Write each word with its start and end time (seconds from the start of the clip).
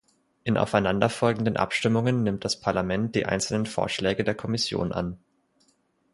In 0.43 0.57
aufeinanderfolgenden 0.57 1.57
Abstimmungen 1.57 2.23
nimmt 2.23 2.43
das 2.43 2.59
Parlament 2.59 3.13
die 3.13 3.27
einzelnen 3.27 3.67
Vorschläge 3.67 4.23
der 4.23 4.33
Kommission 4.33 4.91
an. 4.91 5.19